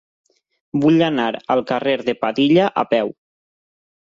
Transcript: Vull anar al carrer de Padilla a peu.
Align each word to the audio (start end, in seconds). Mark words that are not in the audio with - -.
Vull 0.85 1.03
anar 1.07 1.27
al 1.55 1.63
carrer 1.73 1.93
de 2.09 2.15
Padilla 2.25 2.67
a 2.85 2.89
peu. 2.95 3.13